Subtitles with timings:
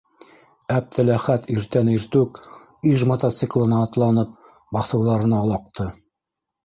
[0.75, 2.39] Әптеләхәт иртән иртүк,
[2.93, 4.35] «ИЖ» мотоциклына атланып,
[4.79, 5.87] баҫыуҙарына олаҡты.